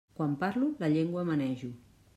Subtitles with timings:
[0.19, 1.75] Quan parlo, la llengua manejo.